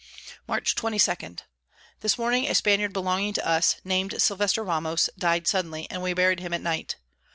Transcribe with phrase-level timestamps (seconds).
[0.47, 0.59] Mar.
[0.61, 1.15] 22.
[1.99, 6.39] This Morning a Spaniard belonging to us, nam'd Silvester Ramos, died suddenly, and we buried
[6.39, 6.95] him at night.